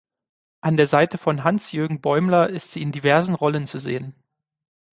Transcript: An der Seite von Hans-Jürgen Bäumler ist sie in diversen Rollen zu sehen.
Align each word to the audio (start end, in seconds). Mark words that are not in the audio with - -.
An 0.61 0.77
der 0.77 0.87
Seite 0.87 1.19
von 1.19 1.43
Hans-Jürgen 1.43 2.01
Bäumler 2.01 2.49
ist 2.49 2.71
sie 2.71 2.81
in 2.81 2.91
diversen 2.91 3.35
Rollen 3.35 3.67
zu 3.67 3.77
sehen. 3.77 4.15